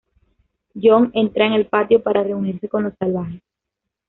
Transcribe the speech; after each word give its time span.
Jon 0.73 1.11
entra 1.13 1.45
en 1.45 1.53
el 1.53 1.67
patio 1.67 2.01
para 2.01 2.23
reunirse 2.23 2.67
con 2.67 2.85
los 2.85 2.93
salvajes. 2.97 3.43